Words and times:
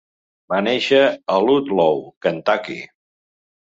Va 0.53 0.61
néixer 0.67 1.03
a 1.35 1.37
Ludlow, 1.51 2.05
Kentucky. 2.29 2.83